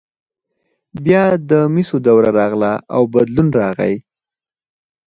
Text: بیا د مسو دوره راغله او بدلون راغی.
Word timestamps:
بیا 1.03 1.23
د 1.49 1.51
مسو 1.73 1.97
دوره 2.07 2.29
راغله 2.39 2.73
او 2.95 3.01
بدلون 3.13 3.47
راغی. 3.59 3.95